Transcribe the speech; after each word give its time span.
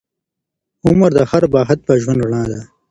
عمر 0.87 1.11
د 1.17 1.21
هر 1.31 1.43
باهدفه 1.53 1.93
ژوند 2.03 2.19
رڼا 2.25 2.43
ده. 2.51 2.61